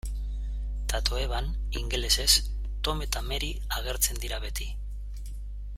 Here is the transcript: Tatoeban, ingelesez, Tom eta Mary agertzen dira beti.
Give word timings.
Tatoeban, 0.91 1.53
ingelesez, 1.79 2.49
Tom 2.85 3.03
eta 3.07 3.21
Mary 3.29 3.53
agertzen 3.79 4.23
dira 4.25 4.41
beti. 4.47 4.73